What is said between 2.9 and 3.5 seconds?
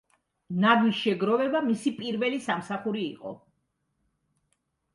იყო.